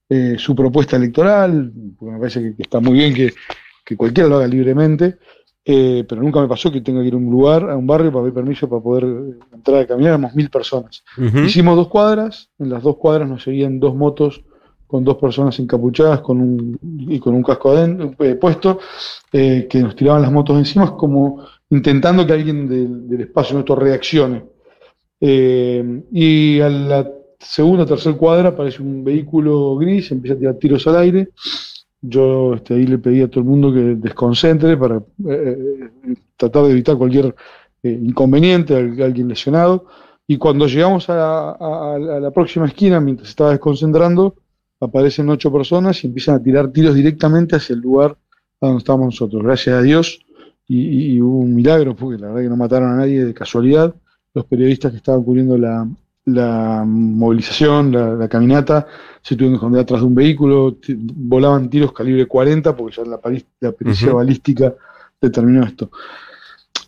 eh, 0.10 0.36
su 0.38 0.56
propuesta 0.56 0.96
electoral, 0.96 1.72
porque 1.98 2.14
me 2.14 2.20
parece 2.20 2.42
que, 2.42 2.56
que 2.56 2.64
está 2.64 2.80
muy 2.80 2.94
bien 2.94 3.14
que, 3.14 3.34
que, 3.84 3.96
cualquiera 3.96 4.30
lo 4.30 4.38
haga 4.38 4.48
libremente, 4.48 5.18
eh, 5.68 6.06
pero 6.08 6.22
nunca 6.22 6.40
me 6.40 6.48
pasó 6.48 6.72
que 6.72 6.82
tenga 6.82 7.02
que 7.02 7.08
ir 7.08 7.16
a 7.16 7.18
un 7.18 7.30
lugar, 7.32 7.70
a 7.70 7.76
un 7.76 7.88
barrio, 7.88 8.12
para 8.12 8.24
pedir 8.24 8.36
permiso 8.36 8.70
para 8.70 8.82
poder 8.82 9.04
eh, 9.04 9.40
entrar 9.52 9.82
a 9.82 9.88
caminar, 9.88 10.10
éramos 10.10 10.36
mil 10.36 10.50
personas. 10.50 11.04
Uh 11.18 11.22
-huh. 11.24 11.46
Hicimos 11.46 11.76
dos 11.76 11.88
cuadras, 11.88 12.50
en 12.60 12.70
las 12.70 12.84
dos 12.84 12.98
cuadras 12.98 13.28
nos 13.28 13.44
seguían 13.44 13.80
dos 13.80 13.96
motos 13.96 14.44
con 14.86 15.04
dos 15.04 15.18
personas 15.18 15.60
encapuchadas 15.60 16.22
con 16.22 16.40
un, 16.40 16.80
y 17.10 17.20
con 17.20 17.34
un 17.34 17.42
casco 17.42 17.72
adentro, 17.72 18.14
eh, 18.20 18.36
puesto, 18.36 18.80
eh, 19.34 19.68
que 19.68 19.80
nos 19.80 19.96
tiraban 19.96 20.22
las 20.22 20.32
motos 20.32 20.56
encima, 20.56 20.96
como 20.96 21.44
intentando 21.72 22.26
que 22.28 22.34
alguien 22.34 22.70
del, 22.70 23.10
del 23.10 23.22
espacio 23.22 23.56
nuestro 23.56 23.76
reaccione. 23.76 24.46
Y 25.20 26.60
a 26.60 26.70
la 26.70 27.10
segunda 27.40 27.84
o 27.84 27.86
tercera 27.88 28.16
cuadra 28.16 28.50
aparece 28.50 28.84
un 28.84 29.04
vehículo 29.04 29.76
gris, 29.78 30.12
empieza 30.12 30.36
a 30.36 30.38
tirar 30.40 30.56
tiros 30.56 30.86
al 30.88 30.98
aire. 30.98 31.30
Yo 32.08 32.56
este, 32.56 32.76
ahí 32.76 32.86
le 32.88 32.98
pedí 32.98 33.22
a 33.22 33.30
todo 33.30 33.42
el 33.42 33.46
mundo 33.46 33.74
que 33.74 33.96
desconcentre 33.96 34.78
para 34.78 35.02
eh, 35.30 35.90
tratar 36.38 36.64
de 36.64 36.72
evitar 36.72 36.98
cualquier 36.98 37.36
eh, 37.84 38.00
inconveniente, 38.04 38.76
alguien 38.76 39.28
lesionado. 39.28 39.86
Y 40.28 40.38
cuando 40.38 40.68
llegamos 40.68 41.10
a, 41.10 41.52
a, 41.52 41.96
a, 41.96 42.20
la 42.20 42.32
próxima 42.32 42.66
esquina, 42.66 43.00
mientras 43.00 43.30
estaba 43.30 43.52
desconcentrando, 43.52 44.36
aparecen 44.80 45.30
ocho 45.30 45.52
personas 45.52 46.04
y 46.04 46.08
empiezan 46.08 46.36
a 46.36 46.44
tirar 46.44 46.72
tiros 46.72 46.96
directamente 46.96 47.56
hacia 47.56 47.76
el 47.76 47.82
lugar 47.82 48.18
a 48.62 48.66
donde 48.68 48.80
estábamos 48.80 49.08
nosotros. 49.08 49.44
Gracias 49.44 49.76
a 49.76 49.82
Dios, 49.82 50.20
y, 50.68 51.14
y 51.16 51.22
hubo 51.22 51.40
un 51.40 51.56
milagro, 51.56 51.96
porque 51.96 52.20
la 52.20 52.28
verdad 52.28 52.42
que 52.42 52.50
no 52.50 52.58
mataron 52.58 52.92
a 52.92 52.96
nadie 52.96 53.24
de 53.24 53.34
casualidad 53.34 53.94
los 54.34 54.46
periodistas 54.46 54.92
que 54.92 54.98
estaban 54.98 55.24
cubriendo 55.24 55.58
la, 55.58 55.88
la 56.26 56.84
movilización, 56.86 57.92
la, 57.92 58.16
la, 58.16 58.28
caminata, 58.28 58.88
se 59.22 59.36
tuvieron 59.36 59.54
que 59.54 59.58
esconder 59.58 59.82
atrás 59.82 60.02
de 60.02 60.08
un 60.08 60.16
vehículo, 60.16 60.78
volaban 60.88 61.70
tiros 61.70 61.94
calibre 61.94 62.26
40 62.26 62.76
porque 62.76 62.96
ya 62.98 63.04
la, 63.04 63.20
la 63.60 63.72
pericia 63.72 64.08
uh 64.08 64.12
-huh. 64.12 64.16
balística 64.16 64.74
determinó 65.22 65.64
esto. 65.64 65.92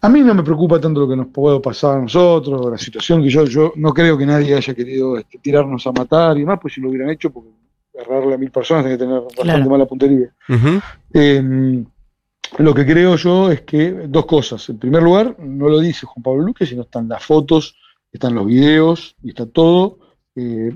A 0.01 0.09
mí 0.09 0.21
no 0.21 0.33
me 0.33 0.43
preocupa 0.43 0.79
tanto 0.79 1.01
lo 1.01 1.07
que 1.07 1.15
nos 1.15 1.27
puede 1.27 1.59
pasar 1.59 1.97
a 1.97 2.01
nosotros, 2.01 2.69
la 2.69 2.77
situación 2.77 3.23
que 3.23 3.29
yo, 3.29 3.45
yo 3.45 3.73
no 3.75 3.93
creo 3.93 4.17
que 4.17 4.25
nadie 4.25 4.55
haya 4.55 4.73
querido 4.73 5.17
este, 5.17 5.39
tirarnos 5.39 5.85
a 5.87 5.91
matar 5.91 6.37
y 6.37 6.41
demás, 6.41 6.59
pues 6.61 6.73
si 6.73 6.81
lo 6.81 6.89
hubieran 6.89 7.09
hecho, 7.09 7.31
porque 7.31 7.49
agarrarle 7.95 8.35
a 8.35 8.37
mil 8.37 8.51
personas 8.51 8.83
tiene 8.83 8.97
que 8.97 9.03
tener 9.05 9.21
bastante 9.21 9.53
claro. 9.53 9.69
mala 9.69 9.85
puntería. 9.85 10.29
Uh 10.49 10.53
-huh. 10.53 10.81
eh, 11.13 11.83
lo 12.59 12.73
que 12.73 12.85
creo 12.85 13.15
yo 13.15 13.51
es 13.51 13.61
que 13.61 13.91
dos 14.07 14.25
cosas. 14.25 14.69
En 14.69 14.79
primer 14.79 15.03
lugar, 15.03 15.35
no 15.39 15.67
lo 15.67 15.79
dice 15.79 16.05
Juan 16.05 16.23
Pablo 16.23 16.43
Luque, 16.43 16.65
sino 16.65 16.83
están 16.83 17.07
las 17.07 17.23
fotos, 17.23 17.75
están 18.17 18.35
los 18.35 18.45
videos 18.45 19.15
y 19.23 19.29
está 19.29 19.45
todo, 19.45 19.99
eh, 20.35 20.75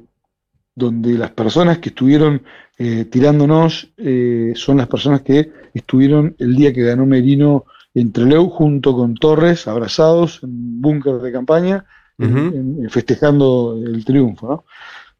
donde 0.76 1.18
las 1.18 1.32
personas 1.32 1.80
que 1.80 1.90
estuvieron 1.90 2.42
eh, 2.78 3.06
tirándonos 3.06 3.92
eh, 3.98 4.54
son 4.56 4.78
las 4.78 4.88
personas 4.88 5.22
que 5.22 5.52
estuvieron 5.74 6.36
el 6.40 6.56
día 6.56 6.74
que 6.74 6.84
ganó 6.84 7.06
Merino 7.06 7.66
en 7.94 8.12
Trelew 8.12 8.50
junto 8.50 8.96
con 8.96 9.16
Torres, 9.16 9.68
abrazados 9.68 10.40
en 10.44 10.82
búnker 10.82 11.16
de 11.16 11.32
campaña, 11.32 11.86
uh 12.18 12.24
-huh. 12.24 12.54
en, 12.54 12.84
en, 12.84 12.90
festejando 12.90 13.78
el 13.86 14.06
triunfo. 14.06 14.48
¿no? 14.48 14.64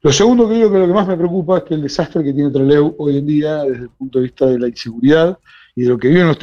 Lo 0.02 0.12
segundo 0.12 0.48
que 0.48 0.56
digo 0.56 0.72
que 0.72 0.80
lo 0.80 0.88
que 0.88 0.94
más 0.94 1.08
me 1.08 1.18
preocupa 1.18 1.58
es 1.60 1.64
que 1.66 1.74
el 1.76 1.82
desastre 1.84 2.24
que 2.24 2.34
tiene 2.34 2.50
Trelew 2.50 2.96
hoy 2.98 3.18
en 3.18 3.26
día 3.26 3.64
desde 3.64 3.84
el 3.84 3.90
punto 3.90 4.20
de 4.20 4.24
vista 4.24 4.46
de 4.46 4.58
la 4.58 4.68
inseguridad, 4.68 5.38
y 5.76 5.84
de 5.84 5.90
lo 5.90 5.98
que 5.98 6.10
viven 6.10 6.28
los 6.28 6.38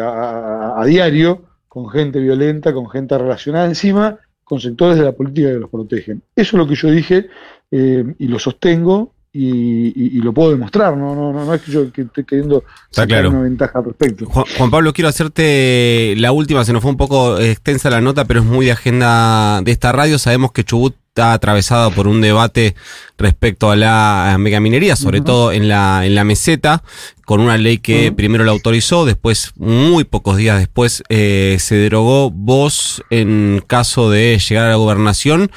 a, 0.00 0.08
a, 0.08 0.82
a, 0.82 0.84
diario, 0.84 1.42
con 1.68 1.88
gente 1.88 2.18
violenta, 2.18 2.72
con 2.72 2.88
gente 2.88 3.16
relacionada 3.16 3.66
encima, 3.66 4.18
con 4.52 4.60
sectores 4.60 4.98
de 4.98 5.04
la 5.04 5.12
política 5.12 5.48
que 5.48 5.60
los 5.60 5.70
protegen. 5.70 6.20
Eso 6.36 6.56
es 6.56 6.58
lo 6.58 6.68
que 6.68 6.74
yo 6.74 6.90
dije 6.90 7.26
eh, 7.70 8.04
y 8.18 8.28
lo 8.28 8.38
sostengo 8.38 9.14
y, 9.32 9.46
y, 9.46 10.18
y, 10.18 10.20
lo 10.20 10.34
puedo 10.34 10.50
demostrar, 10.50 10.94
no, 10.94 11.14
no, 11.14 11.32
no, 11.32 11.46
no 11.46 11.54
es 11.54 11.62
que 11.62 11.72
yo 11.72 11.90
que 11.90 12.02
esté 12.02 12.22
queriendo 12.24 12.62
sacar 12.90 13.08
claro. 13.08 13.30
una 13.30 13.40
ventaja 13.44 13.78
al 13.78 13.86
respecto. 13.86 14.26
Juan, 14.26 14.44
Juan, 14.58 14.70
Pablo, 14.70 14.92
quiero 14.92 15.08
hacerte 15.08 16.12
la 16.18 16.32
última, 16.32 16.66
se 16.66 16.74
nos 16.74 16.82
fue 16.82 16.90
un 16.90 16.98
poco 16.98 17.40
extensa 17.40 17.88
la 17.88 18.02
nota, 18.02 18.26
pero 18.26 18.40
es 18.40 18.46
muy 18.46 18.66
de 18.66 18.72
agenda 18.72 19.62
de 19.62 19.72
esta 19.72 19.90
radio. 19.90 20.18
Sabemos 20.18 20.52
que 20.52 20.64
Chubut 20.64 20.94
está 21.12 21.34
atravesado 21.34 21.90
por 21.90 22.08
un 22.08 22.22
debate 22.22 22.74
respecto 23.18 23.70
a 23.70 23.76
la 23.76 24.34
megaminería, 24.38 24.96
sobre 24.96 25.18
uh 25.18 25.22
-huh. 25.22 25.26
todo 25.26 25.52
en 25.52 25.68
la, 25.68 26.06
en 26.06 26.14
la 26.14 26.24
meseta, 26.24 26.82
con 27.26 27.40
una 27.40 27.58
ley 27.58 27.76
que 27.76 28.08
uh 28.08 28.12
-huh. 28.12 28.16
primero 28.16 28.44
la 28.44 28.52
autorizó, 28.52 29.04
después, 29.04 29.52
muy 29.56 30.04
pocos 30.04 30.38
días 30.38 30.58
después, 30.58 31.02
eh, 31.10 31.58
se 31.58 31.74
derogó. 31.74 32.30
Vos, 32.30 33.02
en 33.10 33.62
caso 33.66 34.08
de 34.08 34.38
llegar 34.38 34.64
a 34.64 34.70
la 34.70 34.76
gobernación, 34.76 35.50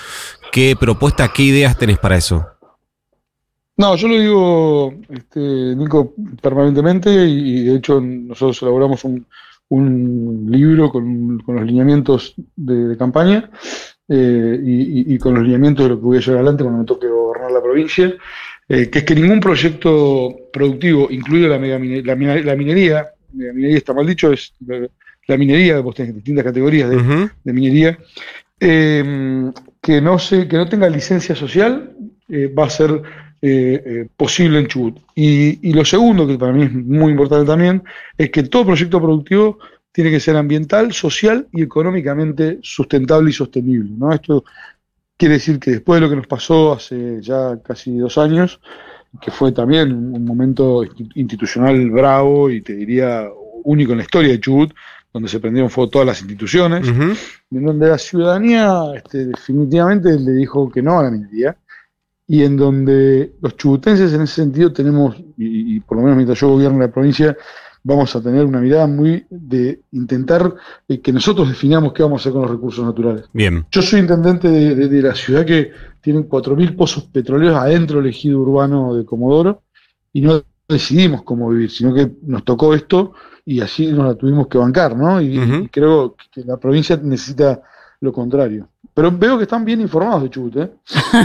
¿qué 0.52 0.76
propuesta, 0.78 1.32
qué 1.34 1.44
ideas 1.44 1.78
tenés 1.78 2.00
para 2.00 2.18
eso? 2.18 2.46
No, 3.78 3.96
yo 3.96 4.10
lo 4.10 4.20
digo, 4.20 4.94
este, 5.08 5.40
Nico, 5.40 6.14
permanentemente, 6.42 7.10
y, 7.10 7.64
de 7.64 7.76
hecho 7.78 8.02
nosotros 8.02 8.62
elaboramos 8.62 9.06
un, 9.06 9.26
un 9.70 10.48
libro 10.50 10.92
con, 10.92 11.40
con, 11.46 11.56
los 11.56 11.66
lineamientos 11.66 12.34
de, 12.58 12.90
de 12.90 12.98
campaña 12.98 13.50
eh, 14.08 14.60
y, 14.64 15.14
y, 15.14 15.18
con 15.18 15.34
los 15.36 15.44
lineamientos 15.44 15.86
de 15.86 15.90
lo 15.90 16.00
que 16.00 16.06
voy 16.06 16.18
a 16.18 16.22
llevar 16.22 16.38
adelante 16.38 16.64
cuando 16.64 16.80
me 16.82 16.86
toque 16.86 17.08
gobernar 17.08 17.52
la 17.52 17.62
provincia, 17.62 18.14
eh, 18.68 18.90
que 18.90 19.00
es 19.00 19.06
que 19.06 19.16
ningún 19.16 19.40
proyecto 19.40 20.36
productivo, 20.52 21.08
incluido 21.10 21.50
la, 21.50 21.60
mega, 21.60 21.80
la, 21.80 22.16
la 22.42 22.56
minería, 22.56 23.06
la 23.36 23.54
minería 23.54 23.78
está 23.78 23.94
mal 23.94 24.06
dicho, 24.08 24.32
es 24.32 24.54
la, 24.66 24.88
la 25.28 25.38
minería, 25.38 25.80
vos 25.80 25.96
tenés 25.96 26.16
distintas 26.16 26.44
categorías 26.44 26.90
de, 26.90 26.98
uh 26.98 27.02
-huh. 27.02 27.32
de 27.44 27.54
minería, 27.54 27.98
eh, 28.60 29.52
que, 29.82 30.02
no 30.02 30.18
se, 30.20 30.48
que 30.48 30.58
no 30.58 30.68
tenga 30.68 30.90
licencia 30.90 31.36
social 31.36 31.96
eh, 32.30 32.48
va 32.48 32.66
a 32.66 32.70
ser 32.70 33.02
eh, 33.42 33.84
eh, 33.86 34.08
posible 34.18 34.60
en 34.60 34.68
Chubut. 34.68 34.98
Y, 35.14 35.70
y, 35.70 35.74
lo 35.74 35.86
segundo, 35.86 36.26
que 36.26 36.38
para 36.38 36.52
mí 36.54 36.64
es 36.64 36.74
muy 36.74 37.12
importante 37.12 37.46
también, 37.46 37.84
es 38.18 38.32
que 38.32 38.44
todo 38.44 38.66
proyecto 38.66 39.00
productivo 39.00 39.60
tiene 39.96 40.12
que 40.12 40.20
ser 40.20 40.36
ambiental, 40.36 40.92
social 40.92 41.48
y 41.54 41.62
económicamente 41.62 42.60
sustentable 42.62 43.30
y 43.30 43.34
sostenible. 43.34 43.92
¿no? 43.98 44.12
Esto 44.12 44.44
quiere 45.16 45.36
decir 45.36 45.58
que 45.58 45.72
después 45.72 46.02
de 46.02 46.06
lo 46.06 46.10
que 46.10 46.18
nos 46.18 46.28
pasó 46.28 46.74
hace 46.74 47.22
ya 47.22 47.58
casi 47.64 47.96
dos 47.98 48.18
años, 48.18 48.60
que 49.22 49.32
fue 49.32 49.54
también 49.54 49.94
un 49.94 50.26
momento 50.26 50.84
institucional 51.16 51.90
bravo 51.92 52.50
y 52.50 52.60
te 52.62 52.74
diría 52.76 53.26
único 53.64 53.94
en 53.94 54.00
la 54.00 54.04
historia 54.04 54.32
de 54.32 54.42
Chubut, 54.42 54.74
donde 55.14 55.30
se 55.30 55.40
prendieron 55.40 55.72
fuego 55.72 55.90
todas 55.90 56.08
las 56.08 56.20
instituciones, 56.20 56.90
uh 56.90 56.92
-huh. 56.92 57.18
en 57.52 57.66
donde 57.66 57.88
la 57.88 57.98
ciudadanía 57.98 58.92
este, 58.98 59.28
definitivamente 59.28 60.20
le 60.20 60.34
dijo 60.34 60.70
que 60.70 60.82
no 60.82 61.00
a 61.00 61.04
la 61.04 61.12
minería, 61.12 61.56
y 62.28 62.44
en 62.44 62.58
donde 62.58 63.32
los 63.42 63.56
chubutenses 63.56 64.12
en 64.12 64.24
ese 64.24 64.42
sentido 64.42 64.74
tenemos, 64.74 65.16
y, 65.38 65.78
y, 65.78 65.80
por 65.80 65.96
lo 65.96 66.04
menos 66.04 66.18
mientras 66.18 66.38
yo 66.42 66.50
gobierno 66.50 66.80
la 66.80 66.92
provincia, 66.92 67.38
vamos 67.86 68.16
a 68.16 68.22
tener 68.22 68.44
una 68.44 68.60
mirada 68.60 68.88
muy 68.88 69.26
de 69.30 69.80
intentar 69.92 70.56
eh, 70.88 71.00
que 71.02 71.14
nosotros 71.14 71.48
definamos 71.48 71.94
qué 71.94 72.02
vamos 72.02 72.20
a 72.20 72.22
hacer 72.24 72.34
con 72.34 72.42
los 72.42 72.52
recursos 72.52 72.84
naturales. 72.84 73.26
Bien. 73.32 73.64
Yo 73.72 73.82
soy 73.84 74.00
intendente 74.00 74.50
de, 74.50 74.74
de, 74.74 74.88
de 74.90 75.02
la 75.04 75.14
ciudad 75.14 75.46
que 75.46 75.72
tiene 76.02 76.22
4.000 76.22 76.76
pozos 76.76 77.04
petroleros 77.04 77.56
adentro 77.56 77.98
del 77.98 78.08
ejido 78.08 78.40
urbano 78.40 78.96
de 78.96 79.06
Comodoro 79.06 79.62
y 80.12 80.22
no 80.22 80.42
decidimos 80.68 81.22
cómo 81.22 81.50
vivir, 81.50 81.70
sino 81.70 81.94
que 81.94 82.12
nos 82.24 82.44
tocó 82.44 82.74
esto 82.74 83.14
y 83.46 83.62
así 83.62 83.92
nos 83.92 84.08
la 84.08 84.16
tuvimos 84.16 84.48
que 84.48 84.58
bancar, 84.58 84.98
¿no? 84.98 85.22
Y, 85.22 85.38
uh 85.38 85.44
-huh. 85.44 85.66
y 85.66 85.70
creo 85.70 86.16
que 86.34 86.44
la 86.44 86.58
provincia 86.58 87.00
necesita 87.02 87.62
lo 88.06 88.14
contrario. 88.14 88.70
Pero 88.94 89.12
veo 89.12 89.38
que 89.38 89.44
están 89.44 89.66
bien 89.66 89.82
informados 89.82 90.24
de 90.24 90.30
Chubut, 90.30 90.56
¿eh? 90.56 90.72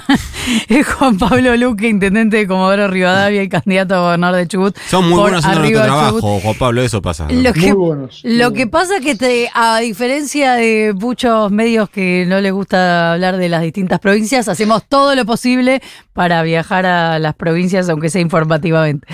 es 0.69 0.87
Juan 0.89 1.17
Pablo 1.17 1.57
Luque, 1.57 1.89
intendente 1.89 2.39
de 2.39 2.49
Comodoro 2.49 2.89
Rivadavia 2.89 3.45
y 3.45 3.49
candidato 3.49 3.95
a 3.95 4.01
gobernador 4.01 4.41
de 4.41 4.49
Chubut. 4.49 4.77
Son 4.89 5.09
muy 5.09 5.21
buenos 5.21 5.45
en 5.45 5.55
nuestro 5.55 5.83
trabajo, 5.85 6.41
Juan 6.41 6.57
Pablo, 6.59 6.83
eso 6.83 7.01
pasa. 7.01 7.29
¿no? 7.29 7.41
Lo 7.41 7.53
que, 7.53 7.73
muy 7.73 7.87
buenos. 7.87 8.23
Lo 8.25 8.51
muy 8.51 8.59
que 8.59 8.65
buenos. 8.65 8.71
pasa 8.73 8.97
es 8.97 9.05
que, 9.05 9.15
te, 9.15 9.51
a 9.55 9.79
diferencia 9.79 10.55
de 10.55 10.95
muchos 10.99 11.53
medios 11.53 11.89
que 11.91 12.25
no 12.27 12.41
les 12.41 12.53
gusta 12.53 13.13
hablar 13.13 13.37
de 13.37 13.49
las 13.49 13.63
distintas 13.63 14.01
provincias, 14.01 14.49
hacemos 14.49 14.83
todo 14.89 15.15
lo 15.15 15.25
posible 15.25 15.81
para 16.13 16.43
viajar 16.43 16.87
a 16.87 17.21
las 17.21 17.37
provincias, 17.37 17.89
aunque 17.89 18.11
sea 18.11 18.21
informativamente. 18.21 19.07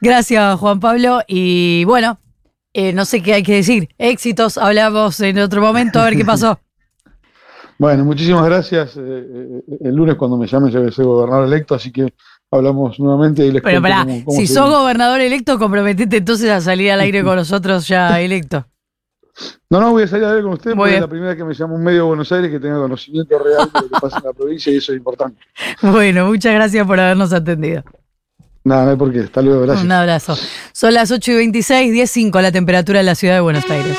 Gracias, 0.00 0.60
Juan 0.60 0.78
Pablo. 0.78 1.22
Y 1.26 1.82
bueno, 1.86 2.20
eh, 2.74 2.92
no 2.92 3.04
sé 3.06 3.22
qué 3.22 3.34
hay 3.34 3.42
que 3.42 3.54
decir. 3.54 3.88
Éxitos, 3.98 4.56
hablamos 4.56 5.18
en 5.18 5.40
otro 5.40 5.60
momento, 5.60 6.00
a 6.00 6.04
ver 6.04 6.16
qué 6.16 6.24
pasó. 6.24 6.60
Bueno, 7.84 8.04
muchísimas 8.06 8.46
gracias. 8.46 8.96
Eh, 8.96 9.00
eh, 9.02 9.60
el 9.82 9.94
lunes 9.94 10.14
cuando 10.14 10.38
me 10.38 10.46
llamen 10.46 10.70
ya 10.72 10.78
voy 10.78 10.88
a 10.88 10.92
ser 10.92 11.04
gobernador 11.04 11.46
electo, 11.48 11.74
así 11.74 11.92
que 11.92 12.14
hablamos 12.50 12.98
nuevamente 12.98 13.44
y 13.44 13.52
les 13.52 13.62
Pero 13.62 13.82
pará, 13.82 14.04
cómo- 14.04 14.24
cómo 14.24 14.38
si 14.40 14.46
sos 14.46 14.64
viene. 14.68 14.78
gobernador 14.82 15.20
electo, 15.20 15.58
comprometete 15.58 16.16
entonces 16.16 16.48
a 16.50 16.62
salir 16.62 16.90
al 16.92 17.00
aire 17.00 17.22
con 17.22 17.36
nosotros 17.36 17.86
ya 17.86 18.18
electo. 18.22 18.64
No, 19.68 19.80
no, 19.80 19.90
voy 19.90 20.04
a 20.04 20.06
salir 20.06 20.24
a 20.24 20.32
ver 20.32 20.42
con 20.44 20.54
ustedes 20.54 20.74
porque 20.74 20.92
bien. 20.92 20.94
es 20.94 21.00
la 21.02 21.08
primera 21.08 21.28
vez 21.30 21.36
que 21.36 21.44
me 21.44 21.52
llama 21.52 21.74
un 21.74 21.82
medio 21.84 21.98
de 21.98 22.06
Buenos 22.06 22.32
Aires 22.32 22.50
que 22.50 22.58
tenga 22.58 22.76
conocimiento 22.78 23.38
real 23.38 23.70
de 23.70 23.80
lo 23.82 23.88
que 23.90 24.00
pasa 24.00 24.16
en 24.18 24.24
la 24.24 24.32
provincia 24.32 24.72
y 24.72 24.76
eso 24.76 24.92
es 24.92 24.96
importante. 24.98 25.38
Bueno, 25.82 26.24
muchas 26.26 26.54
gracias 26.54 26.86
por 26.86 26.98
habernos 26.98 27.34
atendido. 27.34 27.82
Nada, 28.66 28.84
no 28.86 28.90
hay 28.92 28.96
por 28.96 29.12
qué. 29.12 29.20
Hasta 29.20 29.42
luego, 29.42 29.60
gracias. 29.60 29.84
Un 29.84 29.92
abrazo. 29.92 30.34
Son 30.72 30.94
las 30.94 31.10
8 31.10 31.32
y 31.32 31.34
26, 31.34 31.92
10.05 31.92 32.40
la 32.40 32.50
temperatura 32.50 33.00
en 33.00 33.06
la 33.06 33.14
ciudad 33.14 33.34
de 33.34 33.40
Buenos 33.40 33.68
Aires. 33.68 33.92